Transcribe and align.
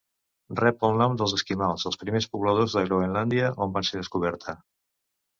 Rep 0.59 0.85
el 0.87 0.95
nom 1.01 1.17
dels 1.21 1.33
esquimals, 1.35 1.83
els 1.89 1.99
primers 2.03 2.27
pobladors 2.31 2.75
de 2.77 2.83
Groenlàndia, 2.87 3.51
on 3.67 3.75
va 3.75 3.83
ser 3.91 3.99
descoberta. 3.99 4.57